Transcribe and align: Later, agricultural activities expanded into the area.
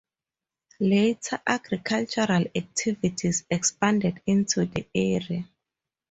Later, 0.79 1.39
agricultural 1.45 2.45
activities 2.55 3.45
expanded 3.51 4.19
into 4.25 4.65
the 4.65 4.87
area. 4.95 5.47